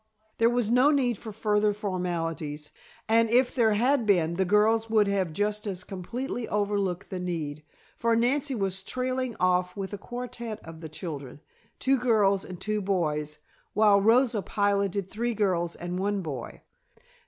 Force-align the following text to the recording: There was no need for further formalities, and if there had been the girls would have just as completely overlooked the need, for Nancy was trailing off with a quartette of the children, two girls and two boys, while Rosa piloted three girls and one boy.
There 0.39 0.49
was 0.49 0.71
no 0.71 0.89
need 0.89 1.19
for 1.19 1.31
further 1.31 1.75
formalities, 1.75 2.71
and 3.07 3.29
if 3.29 3.53
there 3.53 3.73
had 3.73 4.07
been 4.07 4.33
the 4.33 4.45
girls 4.45 4.89
would 4.89 5.05
have 5.05 5.31
just 5.31 5.67
as 5.67 5.83
completely 5.83 6.47
overlooked 6.47 7.11
the 7.11 7.19
need, 7.19 7.61
for 7.97 8.15
Nancy 8.15 8.55
was 8.55 8.81
trailing 8.81 9.35
off 9.39 9.77
with 9.77 9.93
a 9.93 9.99
quartette 9.99 10.57
of 10.63 10.81
the 10.81 10.89
children, 10.89 11.39
two 11.77 11.99
girls 11.99 12.43
and 12.43 12.59
two 12.59 12.81
boys, 12.81 13.37
while 13.73 14.01
Rosa 14.01 14.41
piloted 14.41 15.07
three 15.07 15.35
girls 15.35 15.75
and 15.75 15.99
one 15.99 16.21
boy. 16.23 16.63